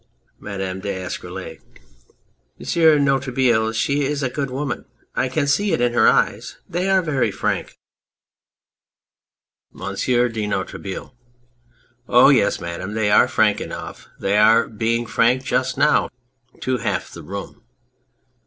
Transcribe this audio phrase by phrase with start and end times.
[0.39, 1.59] MADAME D'ESCUROLLES.
[1.59, 1.61] M.
[2.57, 2.63] de
[2.97, 4.85] Noiretable, she is a good woman.
[5.15, 6.57] I can see it in her eyes.
[6.67, 7.77] They are very frank.
[9.73, 11.15] 205 On Anything MONSIEUR DE NOIRETABLE.
[12.09, 12.29] Oh!
[12.29, 12.59] Yes!
[12.59, 14.07] Madame, they are frank enough.
[14.19, 16.09] They are being frank just now
[16.61, 17.61] to half the room.